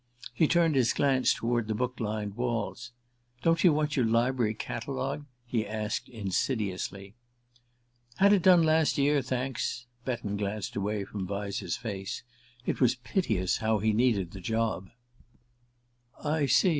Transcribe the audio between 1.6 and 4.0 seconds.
the book lined walls. "Don't you want